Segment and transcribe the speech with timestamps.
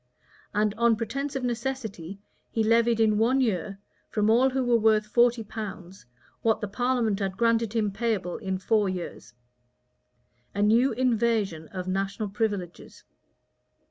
[0.51, 2.19] And on pretence of necessity,
[2.49, 3.77] he levied in one year,
[4.09, 6.07] from all who were worth forty pounds,
[6.41, 9.35] what the parliament had granted him payable in four years;[]
[10.55, 13.03] a new invasion of national privileges.